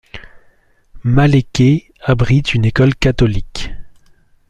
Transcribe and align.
Maleke 1.03 1.91
abrite 2.01 2.55
une 2.55 2.65
école 2.65 2.95
catholique. 2.95 3.69